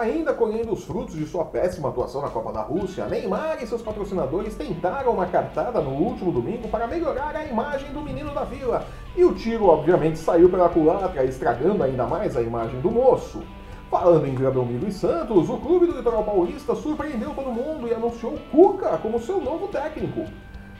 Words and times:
Ainda 0.00 0.32
colhendo 0.32 0.72
os 0.72 0.82
frutos 0.82 1.14
de 1.14 1.26
sua 1.26 1.44
péssima 1.44 1.90
atuação 1.90 2.22
na 2.22 2.30
Copa 2.30 2.50
da 2.50 2.62
Rússia, 2.62 3.04
Neymar 3.04 3.62
e 3.62 3.66
seus 3.66 3.82
patrocinadores 3.82 4.56
tentaram 4.56 5.12
uma 5.12 5.26
cartada 5.26 5.78
no 5.82 5.90
último 5.90 6.32
domingo 6.32 6.68
para 6.68 6.86
melhorar 6.86 7.36
a 7.36 7.44
imagem 7.44 7.92
do 7.92 8.00
menino 8.00 8.32
da 8.32 8.42
vila. 8.42 8.86
E 9.14 9.22
o 9.22 9.34
tiro, 9.34 9.66
obviamente, 9.66 10.18
saiu 10.18 10.48
pela 10.48 10.70
culatra, 10.70 11.22
estragando 11.22 11.82
ainda 11.82 12.06
mais 12.06 12.34
a 12.34 12.40
imagem 12.40 12.80
do 12.80 12.90
moço. 12.90 13.42
Falando 13.90 14.26
em 14.26 14.34
Belmiro 14.34 14.88
e 14.88 14.92
Santos, 14.92 15.50
o 15.50 15.58
clube 15.58 15.84
do 15.84 15.98
Litoral 15.98 16.24
Paulista 16.24 16.74
surpreendeu 16.74 17.34
todo 17.34 17.52
mundo 17.52 17.86
e 17.86 17.92
anunciou 17.92 18.38
Cuca 18.50 18.96
como 19.02 19.20
seu 19.20 19.38
novo 19.38 19.68
técnico. 19.68 20.24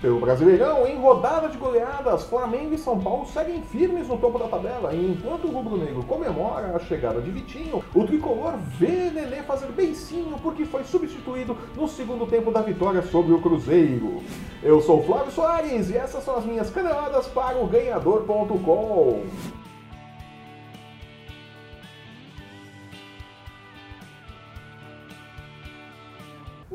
Pelo 0.00 0.18
Brasileirão, 0.18 0.86
em 0.86 0.96
rodada 0.98 1.46
de 1.48 1.58
goleadas, 1.58 2.24
Flamengo 2.24 2.72
e 2.72 2.78
São 2.78 2.98
Paulo 2.98 3.26
seguem 3.26 3.60
firmes 3.60 4.08
no 4.08 4.16
topo 4.16 4.38
da 4.38 4.48
tabela, 4.48 4.94
e 4.94 5.12
enquanto 5.12 5.44
o 5.46 5.50
rubro-negro 5.50 6.02
comemora 6.04 6.74
a 6.74 6.78
chegada 6.78 7.20
de 7.20 7.30
Vitinho, 7.30 7.84
o 7.94 8.04
tricolor 8.04 8.54
vê 8.78 9.10
Nenê 9.10 9.42
fazer 9.42 9.70
beicinho 9.72 10.38
porque 10.42 10.64
foi 10.64 10.84
substituído 10.84 11.54
no 11.76 11.86
segundo 11.86 12.26
tempo 12.26 12.50
da 12.50 12.62
vitória 12.62 13.02
sobre 13.02 13.34
o 13.34 13.42
Cruzeiro. 13.42 14.22
Eu 14.62 14.80
sou 14.80 15.02
Flávio 15.02 15.32
Soares 15.32 15.90
e 15.90 15.96
essas 15.98 16.24
são 16.24 16.36
as 16.36 16.46
minhas 16.46 16.70
caneladas 16.70 17.26
para 17.26 17.58
o 17.58 17.66
Ganhador.com. 17.66 19.59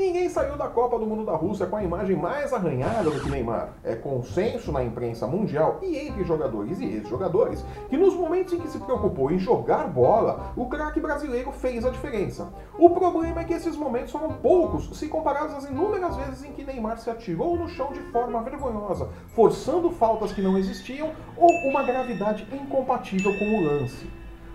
Ninguém 0.05 0.29
saiu 0.29 0.55
da 0.55 0.67
Copa 0.67 0.99
do 0.99 1.05
Mundo 1.07 1.25
da 1.25 1.35
Rússia 1.35 1.65
com 1.65 1.77
a 1.77 1.83
imagem 1.83 2.15
mais 2.15 2.53
arranhada 2.53 3.09
do 3.09 3.19
que 3.19 3.27
Neymar. 3.27 3.73
É 3.83 3.95
consenso 3.95 4.71
na 4.71 4.83
imprensa 4.83 5.25
mundial 5.25 5.79
e 5.81 5.97
entre 5.97 6.23
jogadores 6.23 6.79
e 6.79 6.85
ex-jogadores 6.85 7.65
que 7.89 7.97
nos 7.97 8.13
momentos 8.13 8.53
em 8.53 8.59
que 8.59 8.67
se 8.67 8.77
preocupou 8.77 9.31
em 9.31 9.39
jogar 9.39 9.87
bola, 9.87 10.53
o 10.55 10.67
craque 10.67 10.99
brasileiro 10.99 11.51
fez 11.51 11.83
a 11.83 11.89
diferença. 11.89 12.53
O 12.77 12.91
problema 12.91 13.41
é 13.41 13.45
que 13.45 13.53
esses 13.53 13.75
momentos 13.75 14.11
foram 14.11 14.31
poucos 14.33 14.95
se 14.95 15.07
comparados 15.07 15.55
às 15.55 15.65
inúmeras 15.65 16.15
vezes 16.17 16.43
em 16.43 16.51
que 16.51 16.63
Neymar 16.63 16.99
se 16.99 17.09
atirou 17.09 17.57
no 17.57 17.67
chão 17.67 17.91
de 17.91 18.01
forma 18.11 18.43
vergonhosa, 18.43 19.09
forçando 19.29 19.89
faltas 19.89 20.31
que 20.31 20.41
não 20.41 20.55
existiam 20.55 21.09
ou 21.35 21.49
uma 21.67 21.81
gravidade 21.81 22.47
incompatível 22.53 23.35
com 23.39 23.57
o 23.57 23.63
lance. 23.63 24.07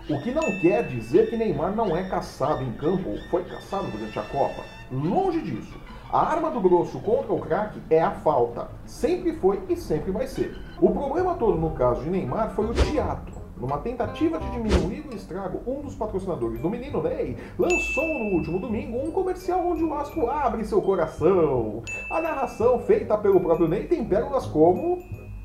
O 0.09 0.19
que 0.19 0.31
não 0.31 0.59
quer 0.59 0.87
dizer 0.87 1.29
que 1.29 1.37
Neymar 1.37 1.75
não 1.75 1.95
é 1.95 2.03
caçado 2.03 2.63
em 2.63 2.71
campo 2.73 3.09
ou 3.09 3.17
foi 3.29 3.43
caçado 3.43 3.87
durante 3.91 4.17
a 4.17 4.23
Copa. 4.23 4.63
Longe 4.91 5.41
disso. 5.41 5.79
A 6.11 6.19
arma 6.19 6.49
do 6.49 6.59
grosso 6.59 6.99
contra 6.99 7.31
o 7.31 7.39
craque 7.39 7.79
é 7.89 8.01
a 8.01 8.11
falta. 8.11 8.67
Sempre 8.85 9.33
foi 9.33 9.61
e 9.69 9.75
sempre 9.77 10.11
vai 10.11 10.27
ser. 10.27 10.57
O 10.81 10.89
problema 10.89 11.35
todo 11.35 11.57
no 11.57 11.71
caso 11.71 12.03
de 12.03 12.09
Neymar 12.09 12.53
foi 12.55 12.65
o 12.65 12.73
teatro. 12.73 13.39
Numa 13.55 13.77
tentativa 13.77 14.39
de 14.39 14.49
diminuir 14.49 15.05
o 15.07 15.15
estrago, 15.15 15.61
um 15.67 15.81
dos 15.81 15.93
patrocinadores 15.93 16.59
do 16.59 16.69
menino 16.69 17.03
Ney 17.03 17.37
lançou 17.59 18.07
no 18.07 18.35
último 18.37 18.59
domingo 18.59 18.97
um 18.97 19.11
comercial 19.11 19.65
onde 19.67 19.83
o 19.83 19.93
astro 19.93 20.29
abre 20.29 20.65
seu 20.65 20.81
coração. 20.81 21.83
A 22.09 22.19
narração 22.19 22.79
feita 22.79 23.15
pelo 23.19 23.39
próprio 23.39 23.67
Ney 23.67 23.83
tem 23.85 24.03
pérolas 24.03 24.47
como. 24.47 24.97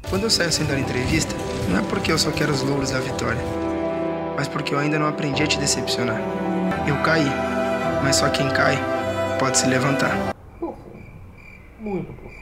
Quando 0.08 0.22
eu 0.22 0.30
saio 0.30 0.50
sem 0.50 0.66
dar 0.66 0.80
entrevista, 0.80 1.34
não 1.68 1.78
é 1.78 1.82
porque 1.82 2.10
eu 2.10 2.18
só 2.18 2.30
quero 2.30 2.52
os 2.52 2.62
louros 2.62 2.90
da 2.90 3.00
vitória 3.00 3.65
mas 4.36 4.46
porque 4.46 4.74
eu 4.74 4.78
ainda 4.78 4.98
não 4.98 5.08
aprendi 5.08 5.42
a 5.42 5.46
te 5.46 5.58
decepcionar. 5.58 6.20
Eu 6.86 7.02
caí, 7.02 7.26
mas 8.04 8.16
só 8.16 8.28
quem 8.28 8.48
cai 8.50 8.76
pode 9.38 9.56
se 9.56 9.66
levantar. 9.66 10.34
Profundo. 10.58 10.98
Muito 11.80 12.12
profundo. 12.12 12.36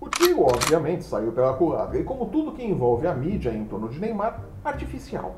O 0.00 0.08
tiro, 0.08 0.42
obviamente, 0.42 1.04
saiu 1.04 1.32
pela 1.32 1.52
culatra 1.54 1.98
e, 1.98 2.04
como 2.04 2.26
tudo 2.26 2.52
que 2.52 2.64
envolve 2.64 3.06
a 3.06 3.14
mídia 3.14 3.50
em 3.50 3.64
torno 3.64 3.88
de 3.88 3.98
Neymar, 3.98 4.40
artificial. 4.64 5.34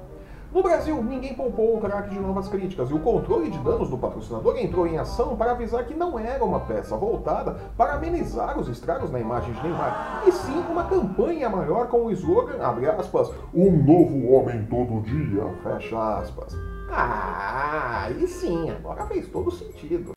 No 0.52 0.62
Brasil, 0.62 1.02
ninguém 1.02 1.32
poupou 1.32 1.78
o 1.78 1.80
craque 1.80 2.10
de 2.10 2.20
novas 2.20 2.46
críticas 2.46 2.90
e 2.90 2.92
o 2.92 2.98
controle 2.98 3.50
de 3.50 3.58
danos 3.60 3.88
do 3.88 3.96
patrocinador 3.96 4.58
entrou 4.58 4.86
em 4.86 4.98
ação 4.98 5.34
para 5.34 5.52
avisar 5.52 5.86
que 5.86 5.94
não 5.94 6.18
era 6.18 6.44
uma 6.44 6.60
peça 6.60 6.94
voltada 6.94 7.56
para 7.74 7.94
amenizar 7.94 8.58
os 8.58 8.68
estragos 8.68 9.10
na 9.10 9.18
imagem 9.18 9.54
de 9.54 9.62
Neymar, 9.62 10.24
e 10.26 10.30
sim 10.30 10.58
uma 10.70 10.84
campanha 10.84 11.48
maior 11.48 11.86
com 11.88 12.04
o 12.04 12.10
slogan, 12.10 12.62
abre 12.62 12.86
aspas, 12.86 13.32
um 13.54 13.70
novo 13.82 14.30
homem 14.30 14.66
todo 14.66 15.00
dia, 15.00 15.42
fecha 15.62 16.18
aspas. 16.18 16.54
Ah, 16.90 18.10
e 18.20 18.26
sim, 18.26 18.68
agora 18.68 19.06
fez 19.06 19.26
todo 19.28 19.50
sentido. 19.50 20.12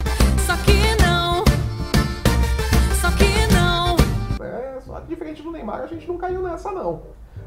Só 0.46 0.58
que 0.58 1.02
não, 1.02 1.46
só 3.00 3.10
que 3.16 3.54
não. 3.54 3.96
É, 4.46 4.82
só 4.82 5.00
diferente 5.00 5.42
do 5.42 5.52
Neymar, 5.52 5.84
a 5.84 5.88
gente 5.88 6.06
não 6.06 6.18
caiu 6.18 6.44
nessa 6.44 6.74
não. 6.74 7.04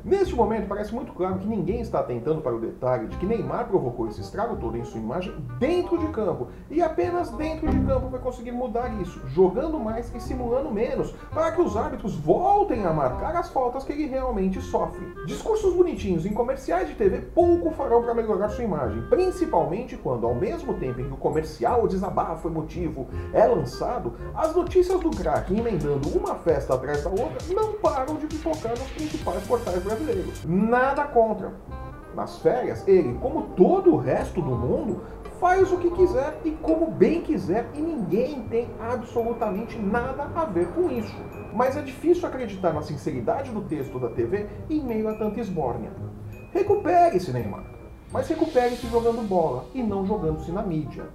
Neste 0.08 0.34
momento, 0.34 0.66
parece 0.66 0.94
muito 0.94 1.12
claro 1.12 1.38
que 1.38 1.46
ninguém 1.46 1.82
está 1.82 2.00
atentando 2.00 2.40
para 2.40 2.56
o 2.56 2.58
detalhe 2.58 3.08
de 3.08 3.16
que 3.18 3.26
Neymar 3.26 3.68
provocou 3.68 4.08
esse 4.08 4.22
estrago 4.22 4.56
todo 4.56 4.74
em 4.78 4.82
sua 4.82 4.98
imagem 4.98 5.34
dentro 5.58 5.98
de 5.98 6.06
campo. 6.08 6.48
E 6.70 6.80
apenas 6.80 7.30
dentro 7.32 7.68
de 7.68 7.78
campo 7.80 8.08
vai 8.08 8.18
conseguir 8.18 8.52
mudar 8.52 8.88
isso, 9.02 9.20
jogando 9.28 9.78
mais 9.78 10.10
e 10.14 10.18
simulando 10.18 10.70
menos, 10.70 11.12
para 11.30 11.52
que 11.52 11.60
os 11.60 11.76
árbitros 11.76 12.16
voltem 12.16 12.86
a 12.86 12.92
marcar 12.92 13.36
as 13.36 13.50
faltas 13.50 13.84
que 13.84 13.92
ele 13.92 14.06
realmente 14.06 14.62
sofre. 14.62 15.06
Discursos 15.26 15.74
bonitinhos 15.74 16.24
em 16.24 16.32
comerciais 16.32 16.88
de 16.88 16.94
TV 16.94 17.20
pouco 17.34 17.70
farão 17.72 18.02
para 18.02 18.14
melhorar 18.14 18.48
sua 18.48 18.64
imagem, 18.64 19.02
principalmente 19.10 19.94
quando, 19.94 20.26
ao 20.26 20.34
mesmo 20.34 20.72
tempo 20.72 21.02
em 21.02 21.04
que 21.04 21.12
o 21.12 21.18
comercial 21.18 21.86
desabafo 21.86 22.48
emotivo 22.48 23.08
é 23.34 23.46
lançado, 23.46 24.14
as 24.34 24.56
notícias 24.56 24.98
do 25.00 25.10
craque 25.10 25.54
emendando 25.54 26.08
uma 26.16 26.34
festa 26.36 26.72
atrás 26.72 27.04
da 27.04 27.10
outra 27.10 27.36
não 27.54 27.74
param 27.74 28.14
de 28.14 28.26
pipocar 28.26 28.70
nos 28.70 28.90
principais 28.92 29.46
portais 29.46 29.82
brasileiros. 29.82 29.97
Nada 30.44 31.04
contra. 31.04 31.52
Nas 32.14 32.38
férias, 32.38 32.86
ele, 32.88 33.14
como 33.20 33.48
todo 33.54 33.94
o 33.94 33.96
resto 33.96 34.40
do 34.42 34.50
mundo, 34.50 35.02
faz 35.38 35.72
o 35.72 35.78
que 35.78 35.90
quiser 35.90 36.40
e 36.44 36.50
como 36.50 36.90
bem 36.90 37.22
quiser 37.22 37.70
e 37.74 37.80
ninguém 37.80 38.42
tem 38.48 38.68
absolutamente 38.80 39.78
nada 39.78 40.30
a 40.34 40.44
ver 40.44 40.68
com 40.72 40.90
isso. 40.90 41.14
Mas 41.52 41.76
é 41.76 41.82
difícil 41.82 42.26
acreditar 42.28 42.72
na 42.72 42.82
sinceridade 42.82 43.50
do 43.50 43.62
texto 43.62 43.98
da 43.98 44.08
TV 44.08 44.46
em 44.68 44.82
meio 44.82 45.08
a 45.08 45.14
tanta 45.14 45.40
esbórnia. 45.40 45.90
Recupere-se, 46.52 47.32
Neymar. 47.32 47.64
Mas 48.10 48.28
recupere-se 48.28 48.86
jogando 48.88 49.26
bola 49.28 49.66
e 49.74 49.82
não 49.82 50.06
jogando-se 50.06 50.50
na 50.50 50.62
mídia. 50.62 51.06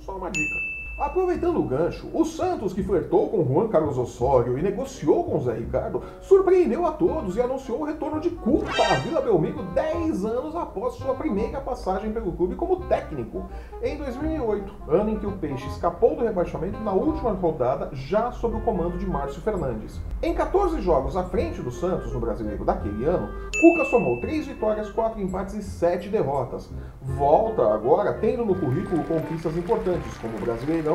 Só 0.00 0.16
uma 0.16 0.30
dica. 0.30 0.67
Aproveitando 0.98 1.60
o 1.60 1.62
gancho, 1.62 2.10
o 2.12 2.24
Santos, 2.24 2.72
que 2.72 2.82
flertou 2.82 3.28
com 3.28 3.44
Juan 3.44 3.68
Carlos 3.68 3.96
Osório 3.96 4.58
e 4.58 4.62
negociou 4.62 5.22
com 5.22 5.38
Zé 5.38 5.54
Ricardo, 5.54 6.02
surpreendeu 6.20 6.84
a 6.84 6.90
todos 6.90 7.36
e 7.36 7.40
anunciou 7.40 7.82
o 7.82 7.84
retorno 7.84 8.20
de 8.20 8.30
Cuca 8.30 8.82
à 8.82 8.96
Vila 8.96 9.20
Belmiro 9.20 9.62
10 9.62 10.24
anos 10.24 10.56
após 10.56 10.94
sua 10.94 11.14
primeira 11.14 11.60
passagem 11.60 12.12
pelo 12.12 12.32
clube 12.32 12.56
como 12.56 12.80
técnico, 12.86 13.46
em 13.80 13.96
2008, 13.96 14.74
ano 14.88 15.10
em 15.10 15.18
que 15.20 15.26
o 15.26 15.38
Peixe 15.38 15.68
escapou 15.68 16.16
do 16.16 16.24
rebaixamento 16.24 16.80
na 16.80 16.92
última 16.92 17.30
rodada, 17.30 17.90
já 17.92 18.32
sob 18.32 18.56
o 18.56 18.60
comando 18.62 18.98
de 18.98 19.06
Márcio 19.06 19.40
Fernandes. 19.40 20.00
Em 20.20 20.34
14 20.34 20.80
jogos 20.80 21.16
à 21.16 21.22
frente 21.22 21.62
do 21.62 21.70
Santos 21.70 22.12
no 22.12 22.18
Brasileiro 22.18 22.64
daquele 22.64 23.04
ano, 23.04 23.28
Cuca 23.60 23.84
somou 23.84 24.20
3 24.20 24.48
vitórias, 24.48 24.90
4 24.90 25.20
empates 25.20 25.54
e 25.54 25.62
7 25.62 26.08
derrotas. 26.08 26.68
Volta 27.00 27.72
agora 27.72 28.14
tendo 28.14 28.44
no 28.44 28.56
currículo 28.56 29.04
conquistas 29.04 29.56
importantes, 29.56 30.18
como 30.18 30.36
o 30.36 30.40
Brasileiro 30.40 30.87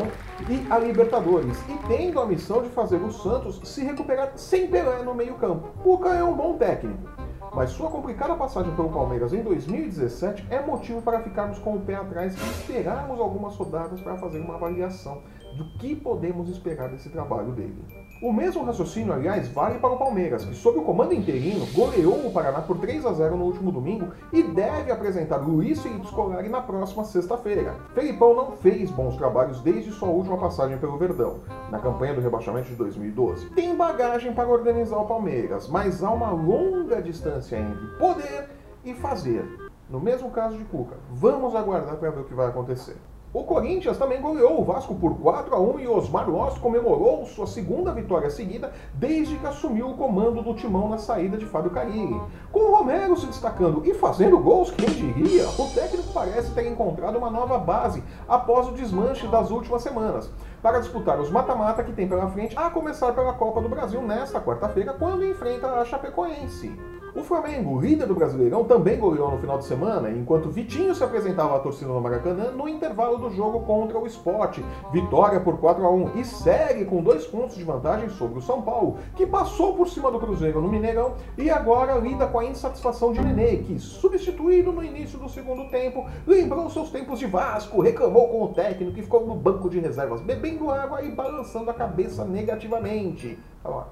e 0.50 0.72
a 0.72 0.80
Libertadores, 0.80 1.58
e 1.70 1.88
tendo 1.88 2.20
a 2.20 2.26
missão 2.26 2.64
de 2.64 2.70
fazer 2.70 2.98
o 2.98 3.12
Santos 3.12 3.60
se 3.64 3.84
recuperar 3.84 4.32
sem 4.36 4.68
Pelé 4.68 5.04
no 5.04 5.14
meio-campo. 5.14 5.68
Cuca 5.84 6.10
é 6.10 6.24
um 6.24 6.34
bom 6.34 6.58
técnico, 6.58 7.10
mas 7.54 7.70
sua 7.70 7.90
complicada 7.90 8.36
passagem 8.36 8.74
pelo 8.76 8.90
Palmeiras 8.90 9.34
em 9.34 9.44
2017 9.44 10.48
é 10.50 10.62
motivo 10.62 11.02
para 11.02 11.22
ficarmos 11.22 11.60
com 11.60 11.76
o 11.76 11.82
pé 11.82 11.96
atrás 11.96 12.36
e 12.36 12.50
esperarmos 12.52 13.20
algumas 13.20 13.56
rodadas 13.56 14.02
para 14.02 14.18
fazer 14.18 14.40
uma 14.40 14.56
avaliação 14.56 15.22
do 15.58 15.78
que 15.78 15.96
podemos 15.96 16.50
esperar 16.50 16.90
desse 16.90 17.10
trabalho 17.10 17.52
dele. 17.52 17.86
O 18.24 18.32
mesmo 18.32 18.64
raciocínio, 18.64 19.12
aliás, 19.12 19.50
vale 19.50 19.80
para 19.80 19.96
o 19.96 19.98
Palmeiras, 19.98 20.46
que 20.46 20.56
sob 20.56 20.80
o 20.80 20.84
comando 20.84 21.14
interino 21.14 21.66
goleou 21.74 22.26
o 22.26 22.32
Paraná 22.32 22.62
por 22.62 22.78
3 22.78 23.06
a 23.06 23.12
0 23.12 23.36
no 23.36 23.44
último 23.44 23.70
domingo 23.70 24.14
e 24.32 24.42
deve 24.42 24.94
apresentar 24.94 25.46
Luiz 25.46 25.82
Felipe 25.82 26.08
Scolari 26.08 26.48
na 26.48 26.62
próxima 26.62 27.04
sexta-feira. 27.04 27.76
Felipão 27.94 28.34
não 28.34 28.54
fez 28.54 28.90
bons 28.90 29.18
trabalhos 29.18 29.60
desde 29.60 29.92
sua 29.92 30.08
última 30.08 30.38
passagem 30.38 30.78
pelo 30.78 30.98
Verdão, 30.98 31.42
na 31.70 31.80
campanha 31.80 32.14
do 32.14 32.22
rebaixamento 32.22 32.70
de 32.70 32.76
2012. 32.76 33.50
Tem 33.50 33.76
bagagem 33.76 34.32
para 34.32 34.48
organizar 34.48 35.00
o 35.00 35.06
Palmeiras, 35.06 35.68
mas 35.68 36.02
há 36.02 36.10
uma 36.10 36.32
longa 36.32 37.02
distância 37.02 37.58
entre 37.58 37.88
poder 38.00 38.50
e 38.86 38.94
fazer. 38.94 39.46
No 39.90 40.00
mesmo 40.00 40.32
caso 40.32 40.58
de 40.58 40.64
Cuca, 40.64 40.96
vamos 41.12 41.54
aguardar 41.54 41.98
para 41.98 42.10
ver 42.10 42.22
o 42.22 42.24
que 42.24 42.34
vai 42.34 42.48
acontecer. 42.48 42.96
O 43.34 43.44
Corinthians 43.46 43.98
também 43.98 44.22
goleou 44.22 44.62
o 44.62 44.64
Vasco 44.64 44.94
por 44.94 45.18
4 45.18 45.56
a 45.56 45.60
1 45.60 45.80
e 45.80 45.88
Osmar 45.88 46.30
Loss 46.30 46.60
comemorou 46.60 47.26
sua 47.26 47.48
segunda 47.48 47.92
vitória 47.92 48.30
seguida 48.30 48.72
desde 48.94 49.38
que 49.38 49.48
assumiu 49.48 49.90
o 49.90 49.98
comando 49.98 50.44
do 50.44 50.54
timão 50.54 50.88
na 50.88 51.00
saída 51.00 51.36
de 51.36 51.48
Fábio 51.48 51.72
Carilli. 51.72 52.22
Com 52.52 52.60
o 52.60 52.76
Romero 52.76 53.18
se 53.18 53.26
destacando 53.26 53.82
e 53.86 53.96
fazendo 53.96 54.38
gols, 54.38 54.70
quem 54.70 54.88
diria, 54.88 55.48
o 55.50 55.68
técnico 55.74 56.14
parece 56.14 56.54
ter 56.54 56.68
encontrado 56.68 57.18
uma 57.18 57.32
nova 57.32 57.58
base 57.58 58.04
após 58.30 58.68
o 58.68 58.74
desmanche 58.74 59.26
das 59.26 59.50
últimas 59.50 59.82
semanas 59.82 60.30
para 60.62 60.80
disputar 60.80 61.20
os 61.20 61.32
mata-mata 61.32 61.84
que 61.84 61.92
tem 61.92 62.08
pela 62.08 62.30
frente, 62.30 62.56
a 62.56 62.70
começar 62.70 63.14
pela 63.14 63.34
Copa 63.34 63.62
do 63.62 63.68
Brasil 63.68 64.02
nesta 64.04 64.40
quarta-feira, 64.40 64.94
quando 64.94 65.26
enfrenta 65.26 65.68
a 65.68 65.84
Chapecoense. 65.84 66.72
O 67.16 67.22
Flamengo, 67.22 67.80
líder 67.80 68.08
do 68.08 68.16
Brasileirão, 68.16 68.64
também 68.64 68.98
goleou 68.98 69.30
no 69.30 69.38
final 69.38 69.60
de 69.60 69.66
semana, 69.66 70.10
enquanto 70.10 70.50
Vitinho 70.50 70.96
se 70.96 71.04
apresentava 71.04 71.56
à 71.56 71.60
torcida 71.60 71.92
no 71.92 72.02
Maracanã 72.02 72.50
no 72.50 72.68
intervalo 72.68 73.20
do 73.20 73.30
jogo 73.30 73.60
contra 73.62 74.00
o 74.00 74.08
Sport. 74.08 74.62
Vitória 74.92 75.40
por 75.40 75.60
4 75.60 75.86
a 75.86 75.92
1 75.92 76.18
e 76.18 76.26
segue 76.26 76.86
com 76.86 77.04
dois 77.04 77.28
pontos 77.28 77.56
de 77.56 77.64
vantagem 77.64 78.10
sobre 78.10 78.40
o 78.40 78.42
São 78.42 78.64
Paulo, 78.64 78.98
que 79.16 79.28
passou 79.28 79.76
por 79.76 79.88
cima 79.88 80.10
do 80.10 80.20
Cruzeiro 80.20 80.60
no 80.60 80.68
Mineirão 80.68 81.14
e 81.38 81.52
agora 81.52 82.00
lida 82.00 82.26
com 82.26 82.40
a 82.40 82.46
insatisfação 82.46 83.14
de 83.14 83.22
Nenê, 83.22 83.58
que, 83.58 83.78
substituído 83.78 84.72
no 84.72 84.84
início 84.84 85.20
do 85.20 85.30
segundo 85.30 85.70
tempo, 85.70 86.08
lembrou 86.26 86.68
seus 86.72 86.90
tempos 86.90 87.20
de 87.20 87.28
Vasco, 87.28 87.80
reclamou 87.80 88.28
com 88.30 88.44
o 88.44 88.54
técnico 88.56 88.98
e 88.98 89.04
ficou 89.04 89.28
no 89.28 89.36
banco 89.36 89.70
de 89.70 89.80
reservas, 89.80 90.20
bebendo 90.20 90.72
água 90.72 91.04
e 91.04 91.12
balançando 91.12 91.70
a 91.70 91.76
cabeça 91.76 92.26
negativamente. 92.26 93.38
Olha 93.64 93.76
lá. 93.76 93.88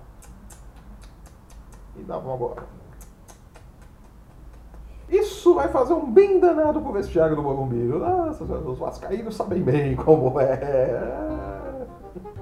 E 1.99 2.01
dá 2.01 2.17
uma 2.17 2.33
agora. 2.33 2.80
Isso 5.41 5.55
vai 5.55 5.69
fazer 5.69 5.95
um 5.95 6.05
bem 6.05 6.39
danado 6.39 6.79
pro 6.81 6.93
vestiário 6.93 7.35
do 7.35 7.41
Morumbi. 7.41 7.75
Nossa, 7.75 8.43
os 8.43 8.77
vascaínos 8.77 9.33
sabem 9.35 9.59
bem 9.59 9.95
como 9.95 10.39
é. 10.39 11.60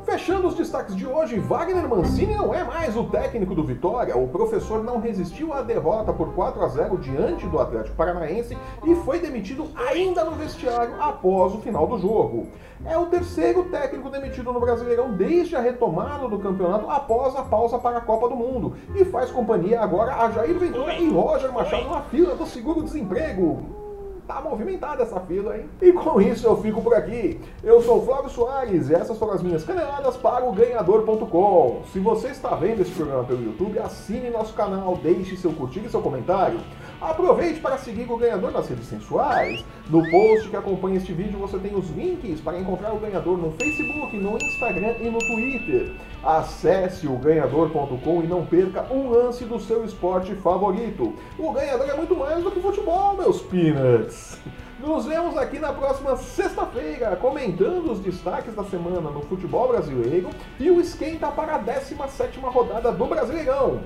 Fechando 0.03 0.47
os 0.47 0.55
destaques 0.55 0.95
de 0.95 1.05
hoje, 1.05 1.39
Wagner 1.39 1.87
Mancini 1.87 2.35
não 2.35 2.53
é 2.53 2.63
mais 2.63 2.97
o 2.97 3.03
técnico 3.03 3.53
do 3.53 3.63
Vitória. 3.63 4.17
O 4.17 4.27
professor 4.27 4.83
não 4.83 4.99
resistiu 4.99 5.53
à 5.53 5.61
derrota 5.61 6.11
por 6.11 6.33
4 6.33 6.63
a 6.63 6.67
0 6.67 6.97
diante 6.97 7.45
do 7.45 7.59
Atlético 7.59 7.95
Paranaense 7.95 8.57
e 8.83 8.95
foi 8.95 9.19
demitido 9.19 9.67
ainda 9.75 10.23
no 10.23 10.31
vestiário 10.31 10.95
após 10.99 11.53
o 11.53 11.59
final 11.59 11.85
do 11.85 11.99
jogo. 11.99 12.47
É 12.85 12.97
o 12.97 13.07
terceiro 13.07 13.65
técnico 13.65 14.09
demitido 14.09 14.51
no 14.51 14.59
Brasileirão 14.59 15.11
desde 15.11 15.55
a 15.55 15.59
retomada 15.59 16.27
do 16.27 16.39
campeonato 16.39 16.89
após 16.89 17.35
a 17.35 17.43
pausa 17.43 17.77
para 17.77 17.97
a 17.97 18.01
Copa 18.01 18.29
do 18.29 18.35
Mundo 18.35 18.75
e 18.95 19.05
faz 19.05 19.29
companhia 19.29 19.81
agora 19.81 20.15
a 20.15 20.31
Jair 20.31 20.57
Ventura 20.57 20.95
e 20.95 21.09
Roger 21.09 21.51
Machado 21.51 21.89
na 21.89 22.01
fila 22.03 22.35
do 22.35 22.45
seguro-desemprego 22.45 23.88
tá 24.29 24.39
movimentada 24.39 25.01
essa 25.01 25.19
fila, 25.21 25.57
hein? 25.57 25.65
E 25.81 25.91
com 25.91 26.21
isso 26.21 26.45
eu 26.45 26.55
fico 26.61 26.83
por 26.83 26.93
aqui. 26.93 27.41
Eu 27.63 27.81
sou 27.81 28.05
Flávio 28.05 28.29
Soares 28.29 28.87
e 28.87 28.93
essas 28.93 29.17
foram 29.17 29.33
as 29.33 29.41
minhas 29.41 29.63
caneladas 29.63 30.15
para 30.17 30.47
o 30.47 30.53
ganhador.com. 30.53 31.81
Se 31.91 31.99
você 31.99 32.27
está 32.27 32.49
vendo 32.49 32.83
esse 32.83 32.91
programa 32.91 33.23
pelo 33.23 33.43
YouTube, 33.43 33.79
assine 33.79 34.29
nosso 34.29 34.53
canal, 34.53 34.95
deixe 34.97 35.35
seu 35.35 35.51
curtir 35.51 35.79
e 35.79 35.89
seu 35.89 35.99
comentário. 35.99 36.59
Aproveite 37.01 37.59
para 37.59 37.79
seguir 37.79 38.05
o 38.07 38.17
ganhador 38.17 38.51
nas 38.51 38.69
redes 38.69 38.85
sensuais. 38.85 39.65
No 39.89 40.07
post 40.11 40.47
que 40.47 40.55
acompanha 40.55 40.97
este 40.97 41.11
vídeo 41.11 41.39
você 41.39 41.57
tem 41.57 41.75
os 41.75 41.89
links 41.89 42.39
para 42.39 42.59
encontrar 42.59 42.93
o 42.93 42.99
ganhador 42.99 43.35
no 43.35 43.51
Facebook, 43.53 44.15
no 44.15 44.37
Instagram 44.37 44.95
e 44.99 45.09
no 45.09 45.17
Twitter. 45.17 45.95
Acesse 46.23 47.07
o 47.07 47.15
ganhador.com 47.15 48.23
e 48.23 48.27
não 48.27 48.45
perca 48.45 48.85
um 48.91 49.09
lance 49.09 49.45
do 49.45 49.59
seu 49.59 49.85
esporte 49.85 50.35
favorito. 50.35 51.13
O 51.37 51.51
ganhador 51.51 51.89
é 51.89 51.95
muito 51.95 52.15
mais 52.15 52.43
do 52.43 52.51
que 52.51 52.59
futebol, 52.59 53.15
meus 53.15 53.41
peanuts. 53.41 54.37
Nos 54.79 55.05
vemos 55.05 55.35
aqui 55.37 55.59
na 55.59 55.73
próxima 55.73 56.15
sexta-feira, 56.15 57.15
comentando 57.17 57.91
os 57.91 57.99
destaques 57.99 58.55
da 58.55 58.63
semana 58.63 59.09
no 59.09 59.21
futebol 59.21 59.67
brasileiro 59.67 60.29
e 60.57 60.69
o 60.71 60.79
esquenta 60.79 61.27
para 61.27 61.55
a 61.55 61.59
17ª 61.59 62.49
rodada 62.49 62.91
do 62.91 63.05
Brasileirão. 63.05 63.81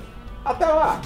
Até 0.46 0.66
lá! 0.66 1.02